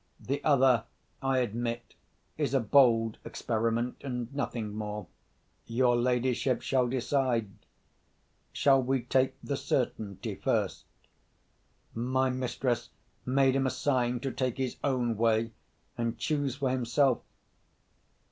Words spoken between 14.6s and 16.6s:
own way, and choose